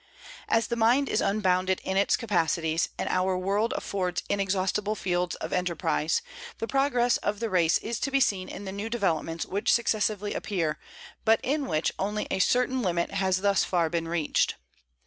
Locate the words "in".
1.83-1.95, 8.49-8.65, 11.43-11.67